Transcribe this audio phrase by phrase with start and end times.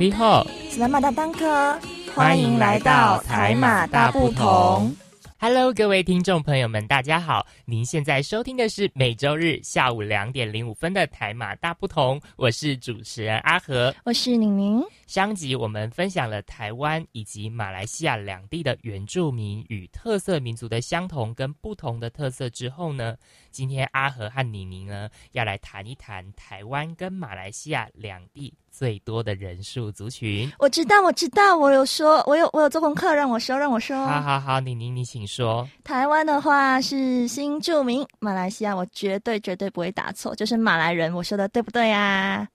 [0.00, 1.78] 你好，斯拉马大当哥，
[2.14, 4.96] 欢迎来到台马大不同。
[5.38, 7.46] Hello，各位听众朋友们，大家好！
[7.66, 14.82] 您现在收听的是每周日下午两点零五分的台马大不同，我是主持人阿和，我是宁宁。
[15.10, 23.16] 上集我们分享了台湾以及马来西亚两地的原住民与特色民族的相同跟不同的特色之后呢，
[23.50, 28.54] 今天阿和和妮妮呢要来谈一谈台湾跟马来西亚两地。
[28.70, 34.06] 最多的人数族群，我知道，我知道，我有说，我有，我有做功课，让我说，让我说。
[34.06, 35.68] 好好好，妮妮你，请说。
[35.82, 42.46] 台湾的话是新住民，马来西亚我绝对绝对不会打错，就是马来人，我说的对不对啊？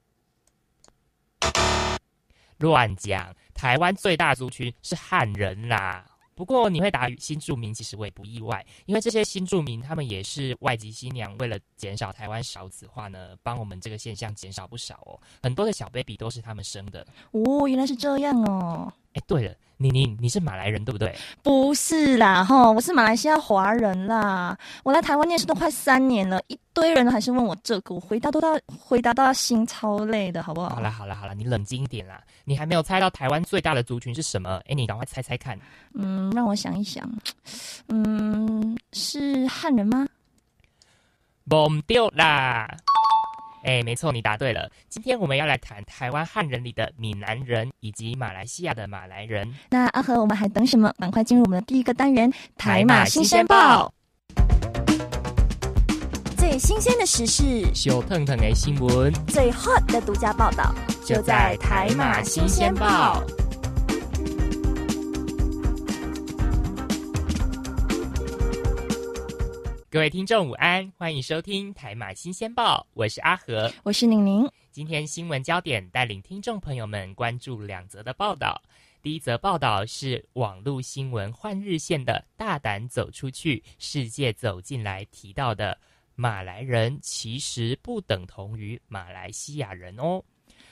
[2.58, 6.06] 乱讲，台湾最大族群是汉人啦。
[6.36, 15.18] 不过你会打新住民，其实我也不意外，因为这些新住民他们也是外籍新娘为了减少台湾少子化呢，帮我们这个现象减少不少哦。
[15.42, 17.08] 很多的小 baby 都是他们生的。
[17.32, 18.92] 哦，原来是这样哦。
[19.16, 19.54] 哎，对了。
[19.78, 21.14] 你你你是马来人对不对？
[21.44, 24.58] 不是啦，哈，我是马来西亚华人啦。
[24.86, 30.70] 我来台湾念书都快三年了，一堆人还是问我这个，我回答都到回答到心超累的，好不好？
[30.70, 32.24] 好了好了好了，你冷静一点啦。
[32.46, 34.62] 你还没有猜到台湾最大的族群是什么？
[34.70, 35.60] 哎，你赶快猜猜看。
[35.94, 37.06] 嗯，让我想一想。
[37.90, 40.08] 嗯，是汉人吗？
[41.44, 42.66] 蒙掉啦。
[43.66, 44.70] 哎，没错，你答对了。
[44.90, 49.52] 今天我们要来谈台湾汉人里的闽南人，以及马来西亚的马来人。
[49.72, 50.94] 那阿和，我们还等什么？
[51.00, 53.92] 赶快进入我们的第一个单元——台马新鲜报。
[56.38, 57.44] 最新鲜的时事，
[57.74, 60.72] 小腾腾的新闻，最 hot 的独家报道，
[61.04, 63.24] 就在台马新鲜报。
[69.96, 74.46] 各位听众午安，欢迎收听台马新鲜报，我是阿和，我是宁宁。
[74.70, 78.62] 今天新闻焦点带领听众朋友们关注两则的报道。
[79.02, 85.78] 第一则报道是网络新闻换日线的大胆走出去，世界走进来提到的
[86.14, 90.22] 马来人其实不等同于马来西亚人哦。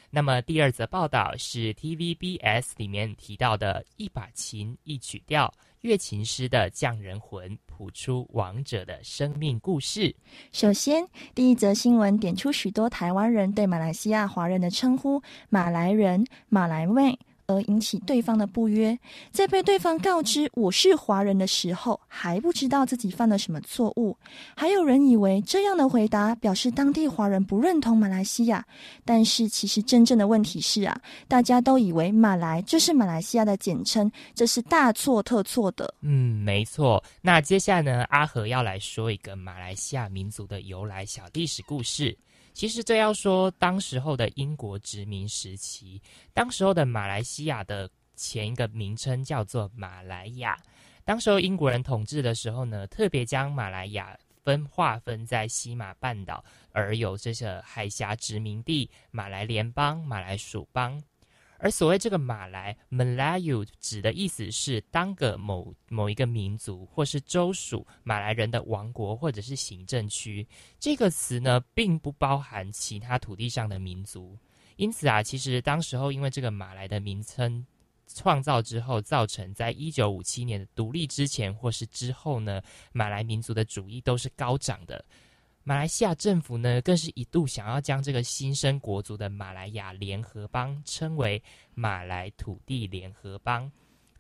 [0.10, 5.50] 那么第二则报道是 TVBS 里面提到的一把琴一曲调。
[5.84, 10.16] 乐琴师的匠人魂，谱出王者的生命故事。
[10.54, 11.06] 首先，
[11.36, 17.20] 第一则新闻点出许多台湾人对马来西亚华人的称呼：马来人、马来味。
[17.48, 18.98] 而引起对方的不约，
[19.32, 24.16] 在被对方告知我是华人的时候，还不知道自己犯了什么错误。
[24.56, 28.66] 还有人以为这样的回答表示当地华人不认同马来西亚，
[29.06, 35.94] 但是其实真正的问题是啊，大家都以为马来就是马来西亚的简称，这是大错特错的。
[36.02, 37.04] 嗯，没错。
[37.22, 42.18] 那接下来呢，阿和要来说一个马来西亚民族的由来小历史故事。
[42.54, 46.02] 其实这要说，当时候的英国殖民时期，
[46.34, 50.58] 当时候的马来西亚的前一个名称叫做马来亚。
[51.04, 61.04] 当时候英国人统治的时候呢，特别将马来亚分划分在西马半岛，而有这些海峡殖民地马来联邦、马来属邦。
[61.64, 70.46] 而所谓这个马来 Malayu 指的意思是当个某某一个民族或是州属马来人的王国或者是行政区，
[70.78, 74.38] 这个词呢并不包含其他土地上的民族。
[74.76, 77.66] 因此啊，其实当时候因为这个马来的名称
[78.08, 82.62] 创造之后，造成在一九五七年的独立之前或是之后呢，
[82.92, 85.06] 马来民族的主义都是高涨的。
[85.64, 91.42] 马来西亚政府呢，更是一度想要将这个新生国族的马来亚联合邦称为
[91.74, 93.72] 马来土地联合邦，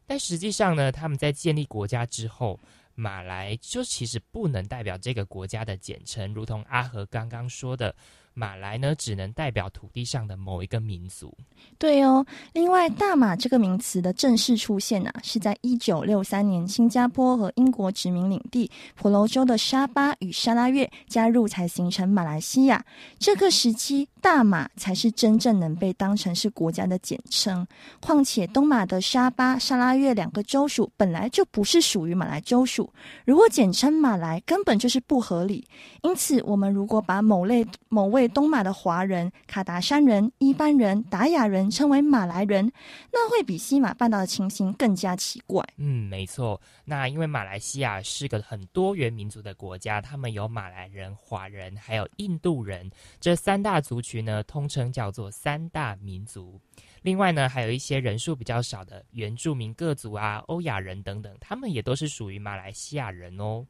[0.05, 2.59] 但实际上呢，他们在建立国家之后，
[2.95, 7.93] 马来就其实不能代表这个国家的简称，如同阿和刚刚说的。
[8.33, 11.35] 马来呢，只能代表土地上的某一个民族。
[11.77, 22.83] 对哦，另外，大马这个名词的正式出现啊，是在一九六三年，新加坡和英国殖民领地婆罗洲的沙巴与沙拉越加入，才形成马来西亚。
[23.19, 27.67] 这个时期，大马才是真正能被当成是国家的简称。
[27.99, 32.89] 况且，东马的沙巴、沙拉越两个州属本来就不是属于马来州属，
[33.25, 35.67] 如果简称马来，根本就是不合理。
[36.03, 42.71] 因此，我们如果把某类某位东马的华人、卡达山人、伊班人、达雅人称为马来人，
[43.11, 45.61] 那会比西马半岛的情形更加奇怪。
[45.75, 46.59] 嗯，没错。
[46.85, 52.89] 那因为马来西亚是个很多元民族的国家，他们有马来人、华人，还有印度人，
[53.19, 56.59] 这三大族群呢，通称叫做三大民族。
[57.01, 63.65] 另外呢，还有一些人数比较少的原住民各族啊、欧亚人等等，他们也都是属于马来西亚人哦。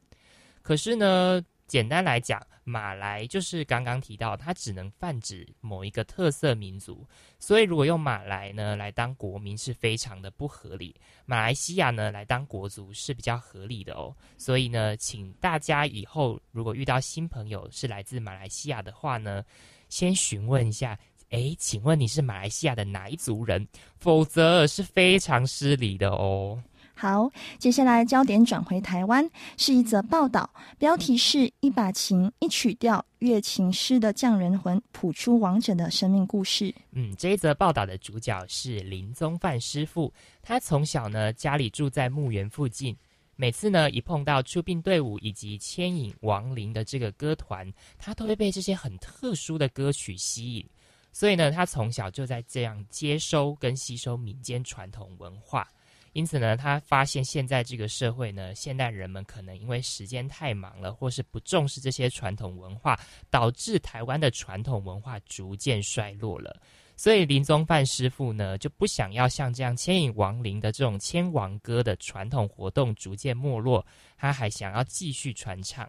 [0.62, 7.06] 可是呢，简单来讲，马来就是刚刚提到，它只能泛指某一个特色民族，
[7.40, 10.96] 所以如果用马来呢来当国民是非常的不合理。
[11.26, 14.16] 马来西亚呢来当国族是比较合理的哦。
[14.38, 19.44] 所以呢，请大家以后如果遇到新朋友是来自马来西亚的话呢，
[19.94, 20.98] 先询问一下，
[21.30, 23.68] 诶，请问你是马来西亚的哪一族人？
[24.00, 26.60] 否则是非常失礼的哦。
[26.96, 27.30] 好，
[27.60, 30.50] 接下来焦点转回台湾，是一则报道，
[30.80, 36.74] 标题是一把琴一曲调，乐琴师的匠人魂谱出王者的生命故事。
[36.92, 40.12] 嗯，这一则报道的主角是林宗范师傅，
[40.42, 42.96] 他从小呢家里住在墓园附近，
[43.36, 50.70] 每次呢一碰到出殡队伍以及牵引亡灵的这个歌团，他都会被这些很特殊的歌曲吸引，
[51.12, 55.68] 所以呢他从小就在这样接收跟吸收民间传统文化。
[56.14, 63.00] 因此呢，他发现现在这个社会呢，现代人们可能因为时间太忙了，或是不重视这些传统文化，
[63.32, 66.62] 导致台湾的传统文化逐渐衰落了。
[67.04, 73.86] 所以林宗范师傅呢，就不想要像这样牵引亡灵的这种牵亡歌的传统活动逐渐没落，
[74.18, 75.86] 他还想要继续传唱。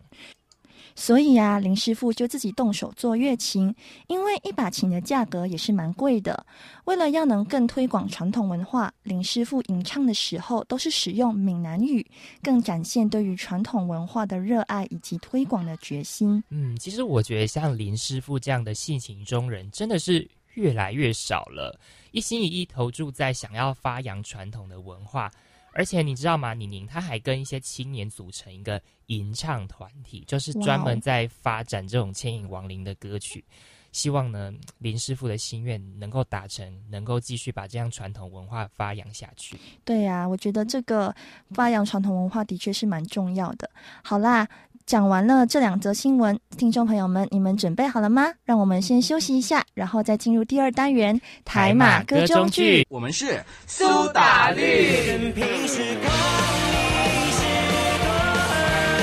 [0.96, 3.72] 所以啊，林师傅就自己动手做乐琴，
[4.08, 6.44] 因为一把琴的价格也是蛮贵的。
[6.86, 12.04] 为了要能更推广传统文化，林师傅吟唱的时候都是使用闽南语，
[12.42, 16.42] 更展现对于传统文化的热爱以及推广的决心。
[16.48, 21.78] 嗯，其实我觉得像林师傅这样的性情中人，真的是越来越少了，
[22.12, 25.30] 一心一意投注在想要发扬传统的文化。
[25.76, 26.54] 而且你知道吗？
[26.54, 33.44] 宁宁他还跟一些青年组成一个吟唱团体，就是专门在发展这种牵引亡灵的歌曲。
[33.90, 39.58] 希望呢，林师傅的心愿能够达成，能够继续把这样传统文化发扬下去。
[39.84, 41.12] 对呀，我觉得这个
[41.50, 43.68] 发扬传统文化的确是蛮重要的。
[44.02, 44.48] 好啦。
[44.86, 48.26] 讲完了这两则新闻，听众朋友们，你们准备好了吗？
[48.44, 52.86] 让我们先休息一下，然后再进入第二单元台马歌中剧。
[52.90, 55.32] 我们是苏打绿，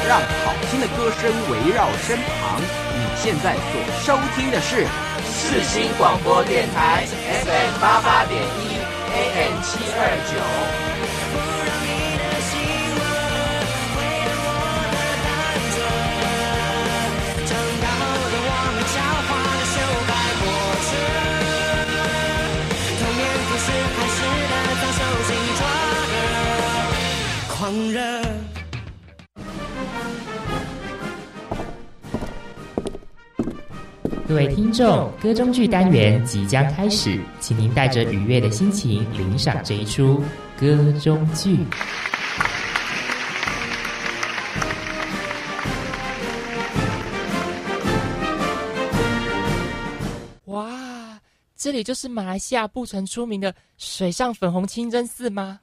[0.08, 2.62] 让好听的歌声围绕身旁。
[2.62, 4.86] 你现在所收听的是
[5.26, 8.78] 四星广播电台 FM 八八点一
[9.12, 10.91] AM 七二九。
[34.28, 40.24] 各位听众，歌中剧单元即将开始，请您带着愉悦的心情领赏这一出
[40.58, 41.60] 歌中剧。
[50.46, 51.20] 哇，
[51.58, 55.60] 这里就是马来西亚不曾出名的水上粉红清真寺吗？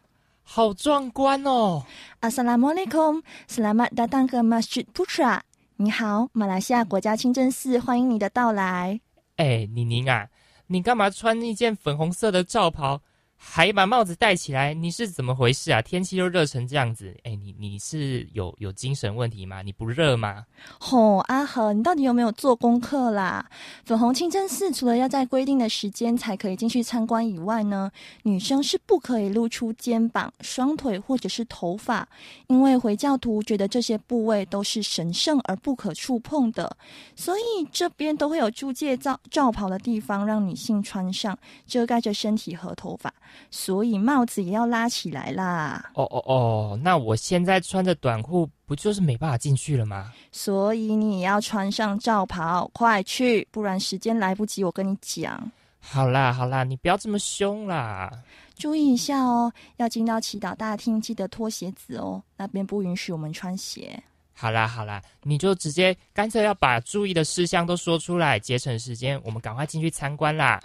[0.50, 1.84] 好壮观哦
[2.22, 5.44] ！Assalamualaikum, selamat datang ke Masjid Putra。
[5.76, 8.98] 你好，马来西亚国家清真寺，欢迎你的到来。
[9.36, 10.26] 哎，妮妮啊，
[10.68, 13.02] 你干嘛穿一件粉红色的罩袍？
[13.40, 15.80] 还把帽子戴起来，你是怎么回事啊？
[15.80, 19.62] 天气又热成这样子，哎，你你是有有精神问题吗？
[19.62, 20.44] 你不热吗？
[20.78, 23.48] 吼，阿和，你到底有没有做功课啦？
[23.84, 27.90] 粉红清真寺除了要在规定的时间才可以进去参观以外呢，
[28.24, 32.06] 女生是不可以露出肩膀、双腿或者是头发，
[32.48, 36.76] 因为回教徒觉得这些部位都是神圣而不可触碰的，
[37.14, 43.12] 所以这边都会有租借罩罩袍的地方，让女性穿上，遮盖着身体和头发。
[43.50, 45.90] 所以帽子也要拉起来啦。
[45.94, 50.12] 哦哦哦，那我现在穿着短裤，不就是没办法进去了吗？
[50.32, 54.62] 所以你也要穿上罩袍，快去，不然时间来不及。
[54.62, 55.50] 我跟你讲。
[55.80, 58.10] 好啦好啦，你不要这么凶啦。
[58.56, 64.02] 注意一下哦，要进到祈祷大厅，记得脱鞋子哦，那边不允许我们穿鞋。
[64.34, 70.60] 好啦好啦，你就直接干脆要把注意的事项都说出来，节省时间，我们赶快进去参观啦。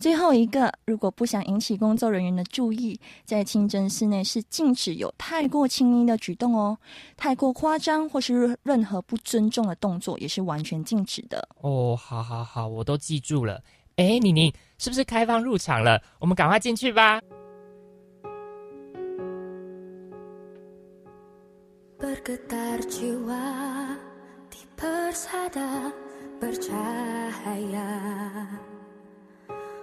[0.00, 6.78] 最后一个，如果不想引起工作人员的注意，在清真寺内是禁止有太过亲密的举动哦，
[7.18, 11.94] 太过夸张或是任何不尊重的动作也是完全禁止的哦。
[11.94, 13.62] 好好好，我都记住了。
[13.96, 16.00] 哎，妮妮，是不是开放入场了？
[16.18, 17.20] 我们赶快进去吧。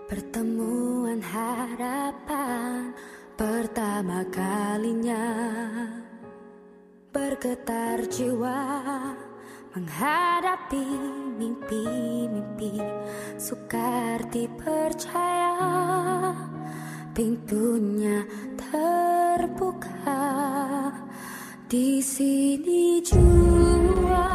[0.08, 2.96] Pertemuan harapan
[3.36, 5.28] pertama kalinya.
[7.12, 8.88] Bergetar jiwa
[9.76, 10.88] menghadapi
[11.36, 12.80] mimpi-mimpi.
[13.36, 15.60] Sukar dipercaya
[17.12, 18.24] pintunya
[18.56, 20.08] terbuka.
[21.68, 24.27] Di sini jua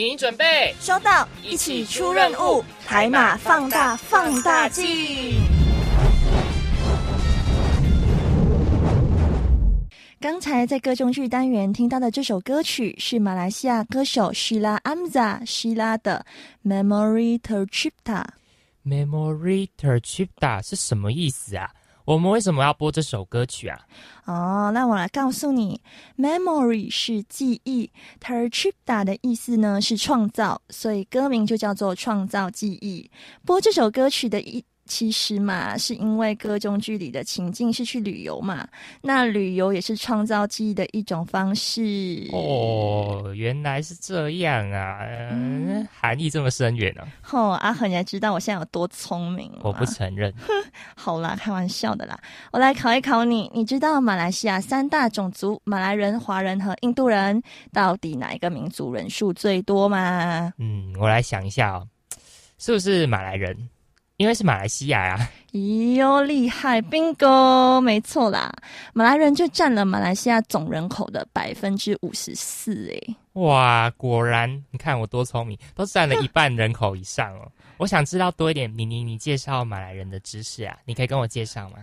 [0.00, 4.86] 您准备收到，一起出任务，海马放大放大镜。
[10.20, 16.24] 刚才在歌中剧单元听到的这首歌曲是马来西亚歌手希拉阿姆扎希拉的
[16.68, 17.90] 《Memory Tercipta》。
[18.84, 21.68] Memory Tercipta 是什么意思啊？
[22.08, 23.78] 我们为什么要播这首歌曲啊？
[24.24, 25.78] 哦，那我来告诉你
[26.16, 33.10] ，memory 是记忆，tercipta 的意思呢是创造，所以歌名就叫做创造记忆。
[33.44, 34.64] 播这首歌曲的一。
[34.88, 38.66] 其实嘛，是因为歌中剧里的情境是去旅游嘛，
[39.02, 42.26] 那旅游也是创造记忆的一种方式。
[42.32, 44.98] 哦，原来是这样啊，
[45.30, 47.08] 嗯、含义这么深远呢、啊。
[47.30, 49.52] 哦，阿恒，你还知道我现在有多聪明？
[49.62, 50.32] 我不承认。
[50.96, 52.18] 好啦，开玩笑的啦。
[52.50, 57.42] 我来考一考你，你知道马来西亚三大种族——马来人、华人和印度人，
[57.72, 60.52] 到底哪一个民族人数最多吗？
[60.58, 61.86] 嗯，我来想一下哦，
[62.58, 63.68] 是不是马来人？
[64.18, 65.30] 因为是马来西亚呀、啊。
[65.52, 68.52] 咦哟，厉害，bingo，没错啦，
[68.92, 77.50] 马来人就占了马来西亚总人口的百分之五十四，哎，哇，果然，你看我多聪明，都占了一半人口以上哦。
[77.78, 81.78] 我想知道多一点，妮妮，你介绍马来人的知识啊，你可以跟我介绍吗？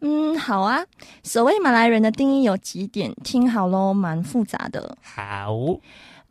[0.00, 0.82] 嗯，好啊。
[1.22, 4.96] 所谓马来人的定义有几点，听好喽，蛮复杂的。
[5.02, 5.54] 好，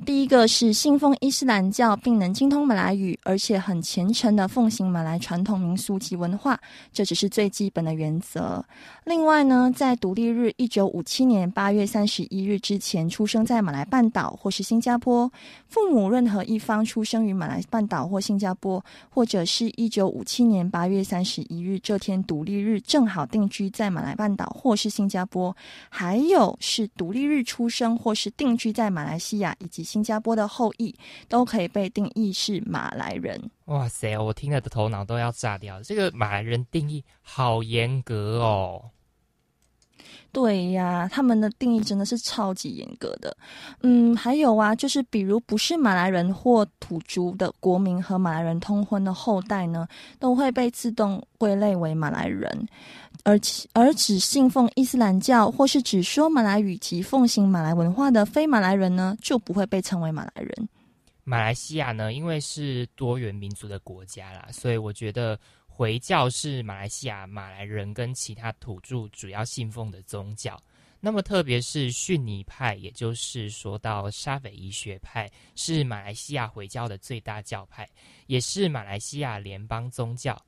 [0.05, 6.57] 第一个是信奉伊斯兰教，并能精通马来语，而且很虔诚的奉行马来传统民俗及文化，
[6.93, 8.63] 这只是最基本的原则。
[9.03, 15.29] 另外呢，在独立日一九五七年八月三十一日之前出生在马来半岛或是新加坡，
[15.67, 25.55] 父母任何一方出生于马来半岛或新加坡，或者是一九五七年八月三十一日这天独立日正好定居在马来半岛或是新加坡，
[25.89, 29.88] 还有是独立日出生或是定居在马来西亚以及。
[29.89, 30.93] 新加坡的后裔
[31.27, 33.49] 都可以被定义是马来人。
[33.65, 35.81] 哇塞，我听了的头脑都要炸掉。
[35.81, 38.91] 这个马来人定义好严格哦。
[40.31, 43.35] 对呀，他们的定义真的是超级严格的。
[43.81, 49.87] 嗯，还有啊，就是比如不是马来人或土著的国民和马来人通婚的后代呢，
[50.19, 52.67] 都会被自动归类为马来人。
[53.23, 60.69] 而且而只信奉伊斯兰教或是只说马来语及奉行马来文化的非马来人呢，就不会被称为马来人。
[61.25, 65.37] 马来西亚呢，因为是多元民族的国家啦，所以我觉得
[65.79, 70.61] 回教是马来西亚马来人跟其他土著主要信奉的宗教。
[70.99, 77.89] 那么，特别是逊尼派，也就是说到沙斐仪学派，是马来西亚回教的最大教派，
[78.29, 80.39] 也是马来西亚联邦宗教。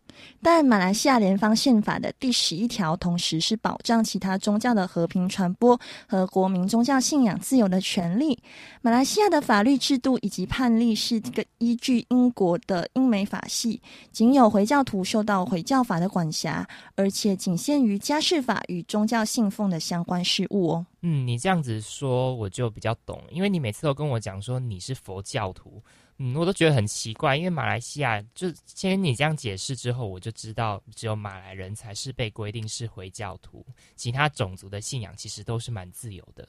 [0.41, 8.37] 但马来西亚联邦宪法的第十一条，同时是保障其他宗教的和平传播和国民宗教信仰自由的权利。
[8.83, 20.85] 马来西亚的法律制度以及判例是个依据英国的英美法系，仅有回教徒受到回教法的管辖，而且仅限于家事法与宗教信奉的相关事务哦。
[21.01, 25.81] 嗯，你这样子说我就比较懂，因为你每次都跟我讲说你是佛教徒。
[26.23, 36.47] 嗯，我都觉得很奇怪，因为马来西亚就先你这样解释之后，我就知道只有马来人才是被规定是回教徒，其他种族的信仰其实都是蛮自由的。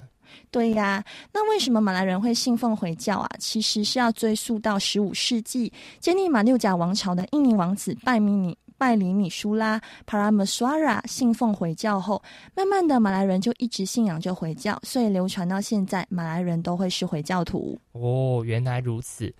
[0.50, 3.30] 对呀，那为什么马来人会信奉回教啊？
[3.38, 12.22] 其实是要追溯到十五世纪建立马六甲王朝的印尼王子拜米尼拜里米舒拉 （Paramaswara） 信奉回教后，
[12.54, 17.78] 慢慢的马来人就一直信仰着回教，所以流传到现在，马来人都会是回教徒。
[17.92, 19.32] 哦，原来如此。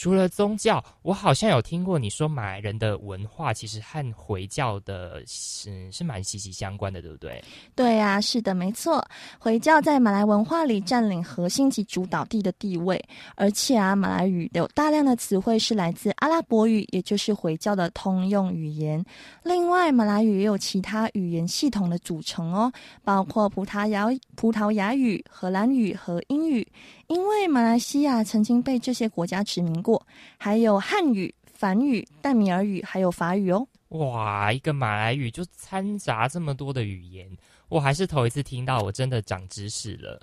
[0.00, 7.44] 除了宗教，我好像有听过你说马来人的文化其实和回教的是是蛮息息相关的，对不对？
[7.76, 9.06] 对呀，是的，没错。
[9.38, 12.98] 回教在马来文化里占领核心及主导地的地位，
[13.34, 19.04] 而且啊，马来语有大量的词汇是来自阿拉伯语，也就是回教的通用语言。
[19.42, 22.72] 另外，马来语也有其他语言系统的组成哦，
[23.04, 26.66] 包括葡萄牙葡萄牙语、荷兰语和英语。
[27.10, 30.00] 因为马来西亚曾经被这些国家殖民过，
[30.38, 33.66] 还有汉语、梵语、淡米尔语，还有法语哦。
[33.88, 37.28] 哇，一个马来语就掺杂这么多的语言，
[37.68, 40.20] 我还是头一次听到，我真的长知识了。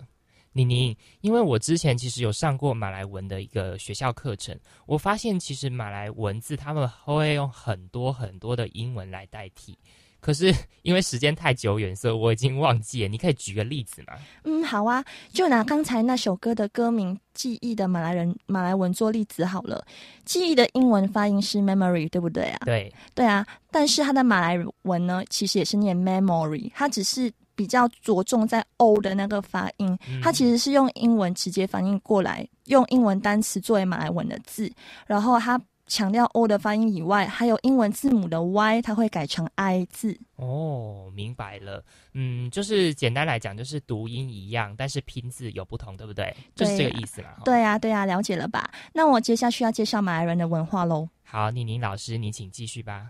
[0.54, 9.78] 妮妮，因为我之前其实有上过马来文的一个学校课程，我发现其实马来文字他们会用很多很多的英文来代替。
[10.20, 10.54] 可是
[10.84, 13.08] 因为时间太久远，所以我已经忘记了。
[13.08, 14.14] 你可以举个例子吗？
[14.44, 19.86] 嗯，好啊，就拿刚才那首歌的歌名《记忆》的马来人马来文做例子好了。
[20.26, 22.60] 记忆的英文发音是 memory，对不对啊？
[22.66, 23.46] 对，对啊。
[23.72, 29.98] 但是它的马来文呢，其实也是念 memory，它只是比较着重在 o 的那个发音。
[30.24, 34.72] 它其实是用英文直接翻译过来，用英文单词作为马来文的字，
[35.06, 35.60] 然后它。
[35.88, 40.18] 强调 O 的发音以外，还有英文字母的 Y，它会改成 I 字。
[40.36, 41.84] 哦，明白了。
[42.14, 46.36] 嗯，就是简单来讲，就是读音一样，但是拼字有不同，对不对？
[46.56, 47.30] 就是这个意思嘛。
[47.46, 48.70] 对啊，对啊，了解了吧？
[48.94, 51.08] 那我接下去要介绍马来人的文化喽。
[51.24, 53.08] 好，妮妮老师，你请继续吧。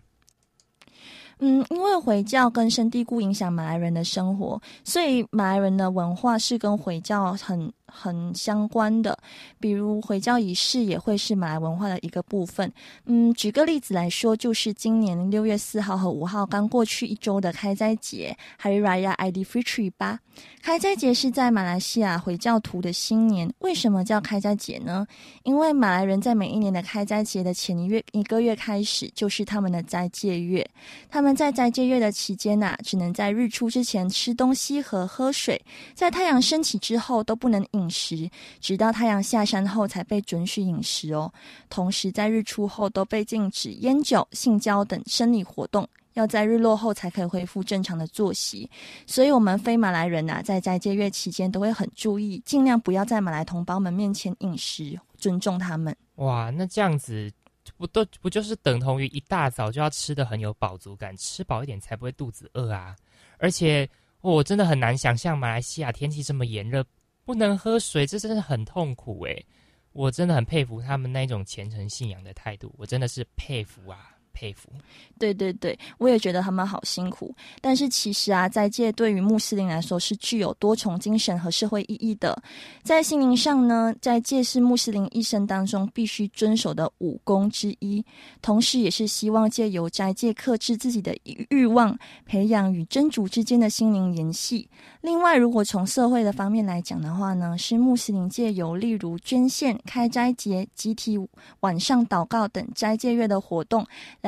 [1.39, 7.73] 嗯，因为回教根深蒂固影响马来人的生活，所以马来人的文化是跟回教很。
[7.87, 9.17] 很相关的，
[9.59, 12.71] 比如回教仪式也会是马来文化的一个部分。
[13.05, 20.19] 嗯，举个例子来说，就是今年六月四号和五号刚过去一周的开斋节 （Hari Raya Id Fitri 吧。
[20.61, 23.51] 开斋节是在马来西亚回教徒的新年。
[23.59, 25.07] 为什么叫开斋节呢？
[25.43, 30.67] 因为马来人在每一年的开斋节的前一月一个月开始，就是他们的斋戒月。
[31.09, 35.59] 他们在斋戒月的期间呐，只能在日出之前吃东西和喝水，
[35.95, 37.65] 在太阳升起之后都不能。
[37.77, 41.31] 饮食，直到太阳下山后才被准许饮食哦。
[41.69, 48.69] 同时，在日出后都被禁止烟酒、性交等生理活动，要在日落后才可以恢复正常的作息。
[49.05, 55.95] 所以，我们非马来人呐，在斋戒月期间都会很注意，尽量不要在马来同胞们面前饮食，尊重他们。
[56.15, 57.31] 哇，那这样子
[57.77, 62.95] 不都不就是等同于一大早就要吃的很有饱足感，吃饱一点才不会肚子饿啊？
[63.37, 63.87] 而且，
[64.21, 66.83] 我真的很难想象马来西亚天气这么炎热。
[67.27, 69.45] 不能喝水，这真的很痛苦诶。
[69.91, 74.16] 我真的很佩服他们那种虔诚信仰的态度，我真的是佩服啊。
[74.37, 74.69] 佩服，
[75.17, 77.33] 对对对，我也觉得他们好辛苦。
[77.59, 82.39] 但是其实啊，斋戒对于穆斯林来说是具有多重精神和社会意义的。
[82.83, 88.05] 在心灵上呢，斋戒是穆斯林一生当中必须遵守的五功之一，
[88.39, 91.17] 同时也是希望借由斋戒克制自己的
[91.49, 91.97] 欲望，
[92.27, 94.69] 培养与真主之间的心灵联系。
[95.01, 101.17] 另外，如果从社会的方面来讲的话呢，是穆斯林借由例如捐献、开斋节、集体
[101.61, 103.83] 晚上祷告等斋戒月的活动。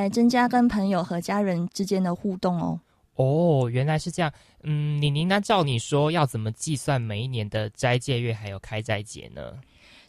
[0.08, 2.80] 增加跟朋友和家人之间的互动哦。
[3.16, 4.32] 哦，原来是这样。
[4.64, 9.60] 嗯，李宁，那照你说，要怎么计算每一年的斋戒月还有开斋节呢？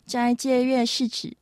[0.06, 1.36] 斋戒月是指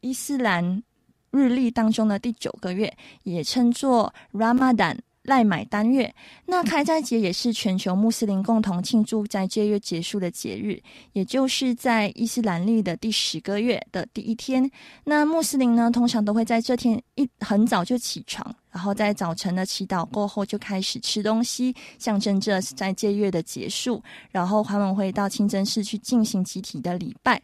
[0.00, 0.82] 伊斯兰
[1.30, 4.98] 日历当中的第九个月，也称作 Ramadan。
[5.24, 6.12] 赖买单月，
[6.46, 10.80] 那开斋节也是全球穆斯林共同庆祝斋戒月结束的节日，
[11.12, 14.68] 也就是在伊斯兰历的第十个月的第一天。
[15.04, 24.02] 那穆斯林呢，通常都会在这天一很早就起床，然后在早晨的祈祷过后就开始吃东西，象征着斋戒月的结束。
[24.30, 27.40] 然后他们会到清真寺去进行集体的礼拜。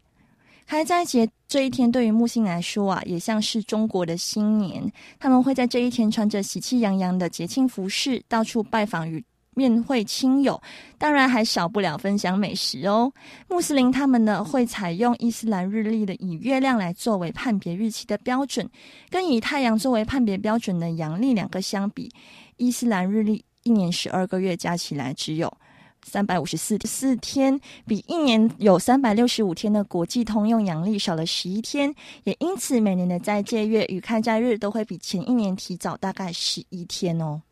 [0.66, 4.92] 开斋节这一天对于木星来说啊，也像是中国的新年。
[5.18, 9.24] 他们会在这一天穿着喜气洋洋的节庆服饰，到处拜访与
[9.54, 10.60] 面会亲友，
[10.98, 13.12] 当然还少不了分享美食哦。
[13.48, 18.68] 穆斯林他们呢，会采用伊斯兰日历的以月亮来作为判别日期的标准，
[19.08, 22.10] 跟以太阳作为判别标准的阳历两个相比，
[22.56, 25.50] 伊斯兰日历一年十二个月加起来只有。
[26.06, 31.92] 三百五十四四天，比一年有三百六十五天的国际通用阳历少了十一天，
[32.22, 37.42] 也因此每年的斋戒月与开斋日都会比前一年提早大概十一天哦。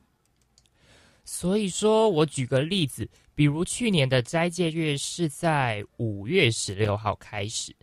[1.25, 7.75] 所以说我举个例子，比如去年的斋戒月是在五月十六号开始，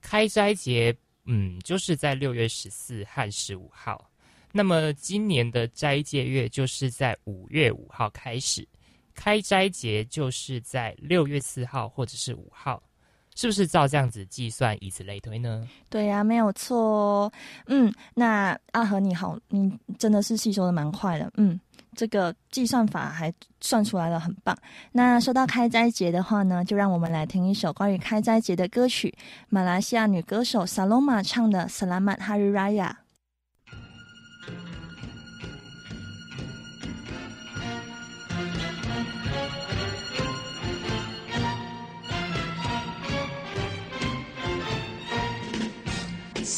[0.00, 4.08] 开斋节嗯就是在六月十四和十五号，
[4.52, 8.64] 那么今年的斋戒月就是在五月五号开始。
[9.20, 12.82] 开斋节就是在六月四号或者是五号，
[13.36, 15.68] 是不是照这样子计算，以此类推呢？
[15.90, 17.30] 对呀，没有错。
[17.66, 21.30] 嗯，那阿和你好，你真的是吸收的蛮快的。
[21.36, 21.60] 嗯，
[21.94, 23.30] 这个计算法还
[23.60, 24.56] 算出来了，很棒。
[24.90, 29.14] 那说到开斋节的话呢，就让我们来听一首关于开斋节的歌曲，
[29.50, 32.16] 马来西亚女歌手萨罗玛唱的《萨拉曼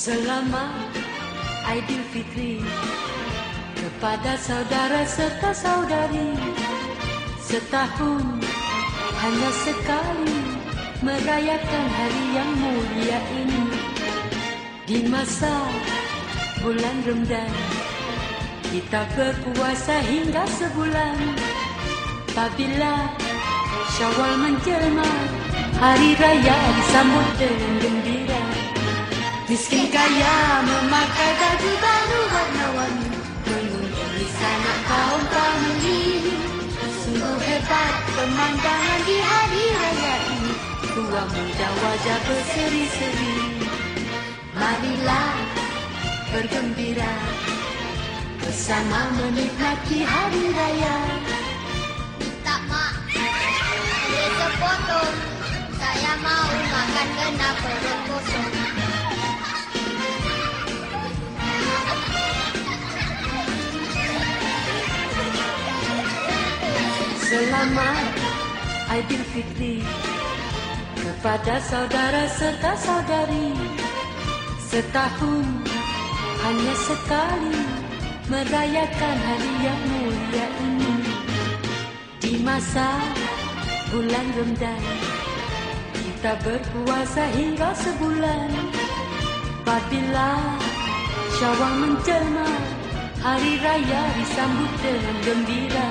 [0.03, 0.91] Selamat
[1.63, 2.59] Aidilfitri
[3.79, 6.35] kepada saudara serta saudari
[7.39, 8.27] setahun
[9.23, 10.35] hanya sekali
[11.07, 13.65] merayakan hari yang mulia ini.
[14.91, 15.71] Di masa
[16.67, 17.55] bulan Ramadan
[18.75, 21.15] kita berpuasa hingga sebulan.
[22.35, 23.07] Apabila
[23.95, 25.11] Syawal menjelma
[25.79, 28.22] hari raya disambut dengan gembira
[29.53, 33.09] Miskin kaya memakai baju baru warna-warni.
[33.45, 36.33] Mengunjungi sanak kaum famili.
[37.05, 40.53] Sungguh hebat pemandangan di hari raya ini.
[40.97, 43.37] Tua muda wajah berseri-seri.
[44.57, 45.37] Marilah
[46.33, 47.13] bergembira
[48.41, 50.97] Bersama menikmati hari raya.
[52.41, 53.05] Tak mak.
[53.13, 55.17] Dia sepotong
[55.77, 58.92] Saya mau makan kena perut kosong
[67.33, 68.13] Selamat
[68.93, 69.81] Aidilfitri
[71.01, 73.57] kepada saudara serta saudari.
[74.61, 75.41] Setahun
[76.45, 77.57] hanya sekali
[78.29, 80.97] merayakan hari yang mulia ini.
[82.21, 83.01] Di masa
[83.89, 84.83] bulan Ramadan
[86.05, 88.53] kita berpuasa hingga sebulan.
[89.65, 90.37] Apabila
[91.41, 92.51] Syawal menjelma
[93.25, 95.89] hari raya disambut dengan gembira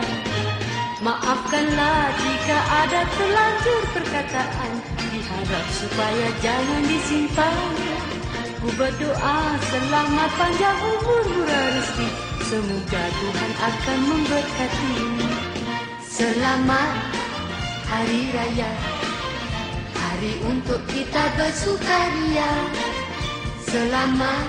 [1.02, 4.72] Maafkanlah jika ada terlanjur perkataan
[5.10, 7.74] Diharap supaya jangan disimpan.
[8.62, 12.08] Ku berdoa selamat panjang umur murah rezeki
[12.46, 14.94] Semoga Tuhan akan memberkati.
[16.06, 16.94] Selamat
[17.90, 18.72] Hari Raya.
[19.98, 22.52] Hari untuk kita bersukaria.
[23.66, 24.46] Selamat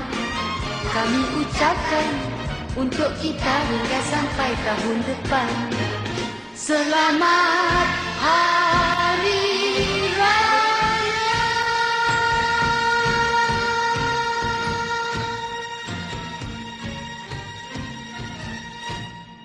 [0.93, 2.11] kami ucapkan
[2.77, 5.49] Untuk kita hingga sampai tahun depan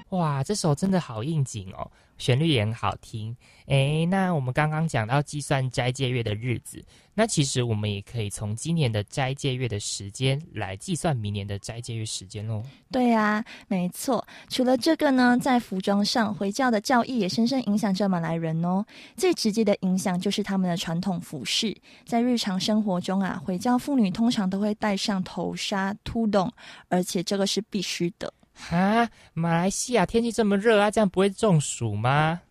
[0.10, 1.90] 哇，这首真的好应景哦。
[2.18, 3.36] 旋律也很好听。
[3.68, 6.82] 诶，那我们刚刚讲到计算斋戒月的日子，
[7.14, 12.64] 那其实我们也可以从今年的斋戒月的时间来计算明年的斋戒月时间喽。
[12.90, 14.26] 对啊、没错。
[14.48, 18.86] 除了这个呢，在服装上，回教的教义也深深影响着马来人哦。
[19.18, 21.76] 最直接的影响就是他们的传统服饰，
[22.06, 26.50] 在日常生活中啊，回教妇女通常都会戴上头纱、秃洞，
[26.88, 28.34] 而且这个是必须的。
[28.58, 32.41] 哈，马来西亚天气这么热啊，这样不会中暑吗？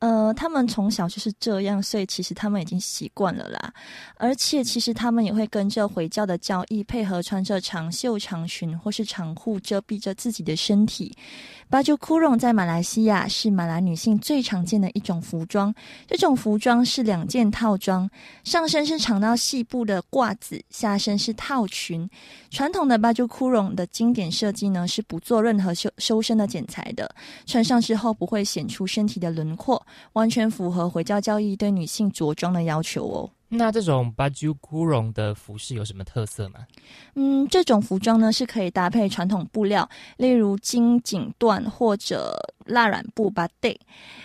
[0.00, 3.72] 呃，他们从小就是这样，所以其实他们已经习惯了啦。
[4.16, 11.16] 而且其实他们也会跟着回教的教义，配合穿着长袖长裙或是长裤遮蔽着自己的身体。
[11.74, 15.74] 巴就库隆在马来西亚是马来女性最常见的一种服装，
[16.06, 18.08] 这种服装是两件套装，
[18.44, 22.08] 上身是长到细部的褂子，下身是套裙。
[22.48, 27.12] 传统的巴就库隆的经典设计呢，是不做任何修修身的剪裁的，
[27.44, 33.33] 穿上之后不会显出身体的轮廓，完全符合回教教义对女性着装的要求哦。
[33.48, 36.60] 那这种巴珠古绒的服饰有什么特色吗？
[37.14, 43.78] 嗯，这种服装呢是可以搭配传统布料，例如金锦缎或者蜡染布巴 d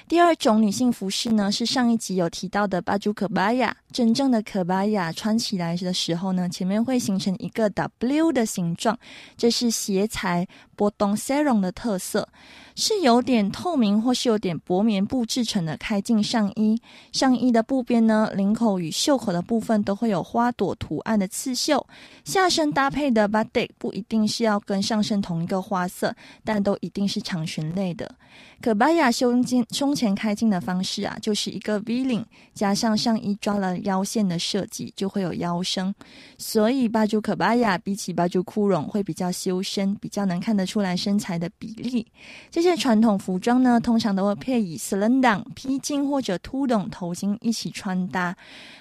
[0.07, 3.75] 第二种女性服饰呢是上一集有提到的巴珠可巴亚。
[3.91, 8.97] 真正的可巴亚穿起来的时候呢，前面会形成一个 W 的形状，
[9.35, 12.27] 这是鞋材波东 serum 的特色，
[12.75, 16.79] 是有点透明或是有点薄棉布制成的开襟上衣。
[17.11, 21.83] 上衣的布边呢，领口与袖口的部分都会有花朵图案的刺绣。
[22.23, 28.13] 下身搭配的 batik 不一定是要跟上身同一个花色，但都一定是长裙类的。
[28.61, 35.95] 可巴亚胸襟胸前开襟的方式啊，就是一个 V 领加上上衣抓了腰线的设计，就会有腰身。
[36.37, 42.05] 所以巴朱可巴亚比起巴朱库绒会比较修身，比较能看得出来身材的比例。
[42.51, 48.35] 这些传统服装呢，通常都会配以 slendang 披巾或者凸筒头巾一起穿搭。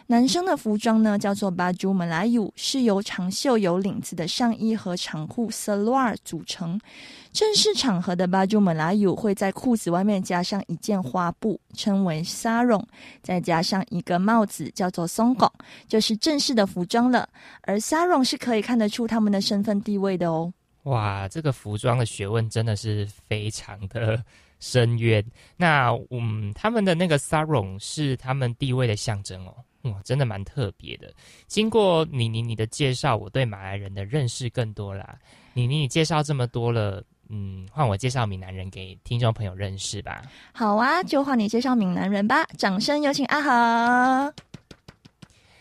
[0.09, 6.81] 男生的服装呢，叫做巴朱马来语，是由长袖有领子的上衣和长裤 salwar 组成。
[7.39, 12.85] 正式场合的巴朱马来语会在裤子外面加上一件花布，称为 sarong，
[13.23, 15.49] 再加上一个帽子，叫做松拱，
[15.87, 17.29] 就是正式的服装了。
[17.63, 20.53] 而 sarong 是可以看得出他们的身份地位的哦。
[20.83, 24.21] 哇，这个服装的学问真的是非常的
[24.59, 25.25] 深渊。
[25.57, 29.55] 那嗯，他们的那个 sarong 是他们地位的象征哦。
[29.83, 31.15] 哇，真的蛮特别的。
[31.47, 35.17] 经过你你你的介绍，我对马来人的认识更多啦。
[35.55, 40.23] 你你你介绍这么多了，嗯，换我介绍闽南人给听众朋友认识吧。
[40.53, 42.45] 好啊，就换你介绍闽南人吧。
[42.57, 44.35] 掌声有请阿和。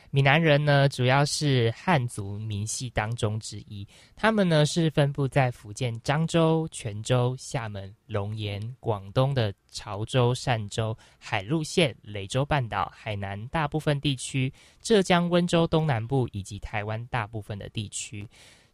[0.10, 3.86] 闽南人呢，主要是汉族民系当中之一。
[4.16, 14.52] 他们呢是分布在福建漳州、泉州、厦门、龙岩、广东的潮州、汕州、海陆县、雷州半岛、海南大部分地区、
[14.82, 18.28] 浙江温州东南部以及台湾大部分的地区。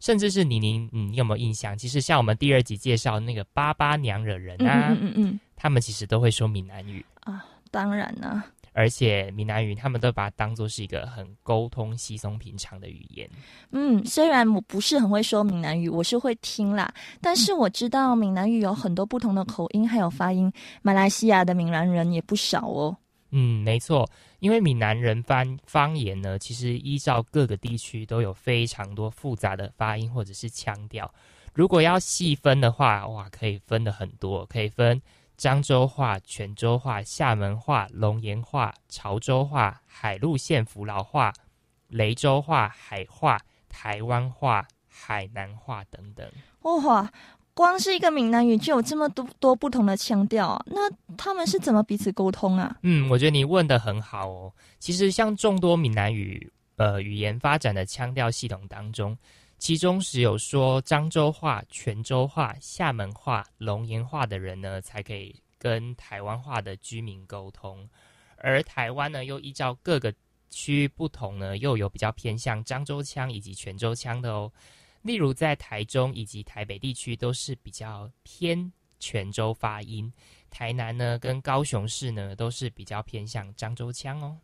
[0.04, 1.78] 甚至是你您，嗯，你有没有印象？
[1.78, 7.02] 其实像我们第二集介绍那个巴巴娘惹人嗯啊，嗯嗯嗯他们其实都会说闽南语。
[7.24, 13.26] 嗯啊，当然呢、而且闽南语他们都把它当做是一个很沟通稀松平常的语言。
[13.70, 22.94] 嗯，虽然我不是很会说闽南语，我是会听啦，但是我知道闽南语有很多不同的口音还有发音，马来西亚的闽南人也不少哦。
[23.36, 31.12] 嗯，没错，因为闽南人方方言呢，其实依照各个地区都有非常多复杂的发音或者是腔调。
[31.52, 35.02] 如果要细分的话，哇，可以分的很多，可以分
[35.36, 41.32] 漳州话、泉州话、厦门话、龙岩话、潮州话、海陆县福佬话、
[41.88, 43.36] 雷州话、海话、
[43.68, 46.30] 台湾话、海南话等等。
[46.62, 47.10] 哇，
[47.54, 52.76] 光是一个闽南语就有这么多多不同的腔调，那他们是怎么彼此沟通啊？
[52.82, 54.52] 嗯，我觉得你问的很好哦。
[54.80, 59.16] 其实像众多闽南语呃语言发展的腔调系统当中，
[59.58, 67.88] 其中只有说漳州话、泉州话、厦门话、龙岩话的人呢，才可以跟台湾话的居民沟通。
[68.36, 70.12] 而台湾呢，又依照各个
[70.50, 74.50] 区域不同呢，又有比较偏向漳州腔以及泉州腔的哦。
[75.04, 80.10] 例如在台中以及台北地区都是比较偏泉州发音，
[80.48, 84.38] 台南呢跟高雄市呢都是比较偏向漳州腔哦。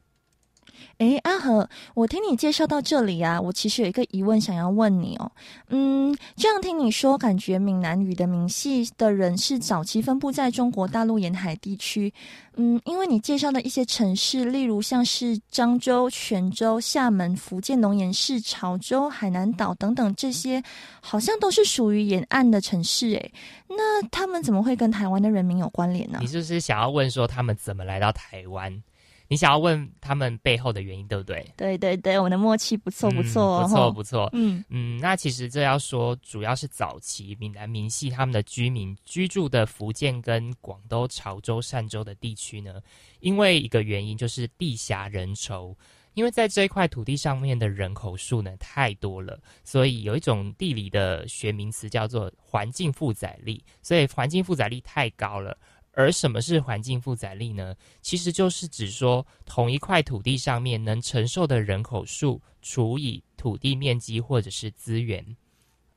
[0.98, 5.30] 诶，阿和，我听你介绍到这里啊，我其实有一个疑问想要问你哦。
[5.68, 12.12] 嗯，这样听你说，感觉闽南语的闽系的人是早期分布在中国大陆沿海地区。
[12.56, 20.62] 嗯，因为你介绍的一些城市，例如像是漳州、泉州、厦门、福建龙岩市、潮州、海南岛等等这些，
[21.00, 23.12] 好像都是属于沿岸的城市。
[23.12, 23.32] 诶，
[23.68, 26.18] 那他们怎么会跟台湾的人民有关联呢？
[26.20, 28.82] 你就是想要问说他们怎么来到台湾？
[29.30, 31.48] 你想要问他们背后的原因，对不对？
[31.56, 34.28] 对对对，我们的默契不错不错，不错不错。
[34.32, 42.80] 嗯嗯，那其实这要说，主要是早期闽南民系他们的居民居住的福建跟广东潮州、汕州的地区呢，
[43.20, 45.76] 因为一个原因就是地狭人稠，
[46.14, 55.56] 因为在这一块土地上面的人口数呢太多了，所以有一种地理的学名词叫做环境负载力，所以环境负载力太高了。
[55.92, 57.74] 而什么是环境负载力呢？
[58.00, 65.36] 其实就是指说，同一块土地上面能承受的人口数除以土地面积或者是资源。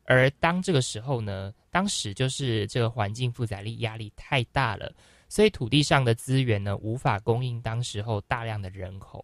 [0.06, 4.92] 而当这个时候呢，当时就是这个环境负载力压力太大了，
[5.30, 9.24] 所以土地上的资源呢无法供应当时候大量的人口。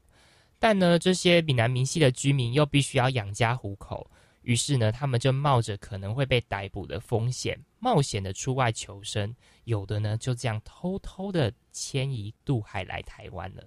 [0.60, 4.10] 但呢，这些闽南民系的居民又必须要养家糊口。
[4.44, 9.36] 于是呢，他们就冒着可能会被逮捕的风险，冒险的出外求生。
[9.70, 13.64] 有的呢，就这样偷偷的迁移渡海来台湾了。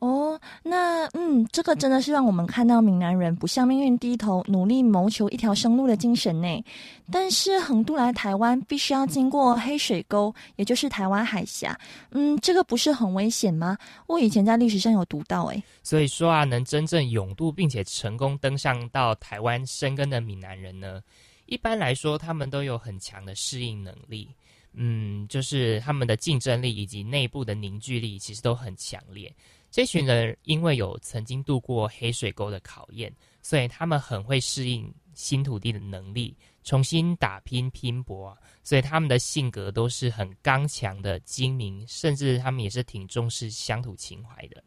[0.00, 6.64] 哦，那嗯，这个真的是让我们看到闽南人不向命运低头，努力谋求一条生路的精神呢。
[7.10, 11.78] 但是横渡来台湾，必须要经过黑水沟，也就是台湾海峡。
[12.10, 13.78] 嗯，这个不是很危险吗？
[14.06, 15.62] 我以前在历史上有读到，诶。
[15.82, 21.00] 所以说啊，能真正勇渡并且成功登上到台湾生根的闽南人呢，
[21.46, 24.28] 一般来说，他们都有很强的适应能力。
[24.76, 29.34] 嗯，就是他们的竞争力以及内部的凝聚力，其实都很强烈。
[29.70, 33.12] 这群人因为有曾经度过黑水沟的考验，
[33.42, 38.36] 所以他们很会适应新土地的能力，重新打拼拼搏。
[38.62, 44.62] 所以他们的性格都是很刚强的、精明，甚至他们也是挺重视乡土情怀的。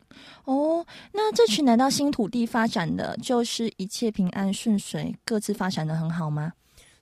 [0.46, 6.54] 哦，那这群来到新土地发展的，就是一切平安顺遂，各自发展的很好吗？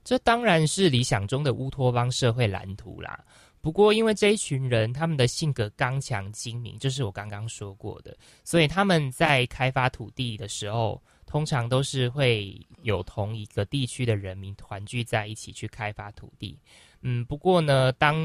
[0.07, 3.21] 这当然是理想中的乌托邦社会蓝图啦。
[3.59, 16.57] 不过，因为这一群人他们的性格刚强精明，这是我刚刚说过的，所以他们在开发土地的时候，通常都是会有同一个地区的人民团聚在一起去开发土地。
[17.01, 18.15] 嗯，不过呢，当